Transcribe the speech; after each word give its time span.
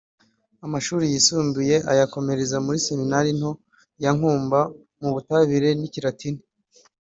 amashuri 0.65 1.03
yisumbuye 1.11 1.75
ayakomereza 1.91 2.57
muri 2.65 2.77
Seminari 2.87 3.31
nto 3.39 3.51
ya 4.03 4.11
Nkumba 4.17 4.59
mu 5.01 5.09
Butabire 5.15 5.69
n’Ikilatini 5.79 6.41